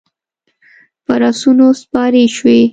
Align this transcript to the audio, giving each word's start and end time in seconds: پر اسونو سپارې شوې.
پر 1.05 1.19
اسونو 1.29 1.67
سپارې 1.81 2.23
شوې. 2.35 2.59